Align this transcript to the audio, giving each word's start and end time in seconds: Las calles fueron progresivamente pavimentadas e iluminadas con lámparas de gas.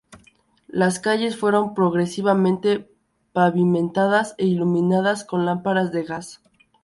Las 0.71 0.97
calles 0.99 1.37
fueron 1.37 1.75
progresivamente 1.75 2.89
pavimentadas 3.33 4.33
e 4.39 4.47
iluminadas 4.47 5.23
con 5.23 5.45
lámparas 5.45 5.91
de 5.91 6.01
gas. 6.03 6.41